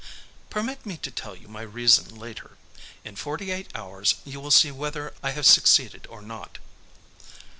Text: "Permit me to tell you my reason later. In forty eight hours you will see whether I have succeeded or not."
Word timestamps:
"Permit 0.49 0.83
me 0.83 0.97
to 0.97 1.11
tell 1.11 1.35
you 1.35 1.47
my 1.47 1.61
reason 1.61 2.15
later. 2.15 2.57
In 3.05 3.15
forty 3.15 3.51
eight 3.51 3.67
hours 3.75 4.15
you 4.25 4.39
will 4.39 4.49
see 4.49 4.71
whether 4.71 5.13
I 5.21 5.29
have 5.29 5.45
succeeded 5.45 6.07
or 6.09 6.23
not." 6.23 6.57